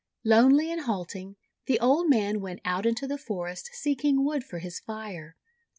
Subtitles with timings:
[0.23, 1.35] Lonely and halting,
[1.67, 5.35] the old man went out into the forest seeking wood for his fire.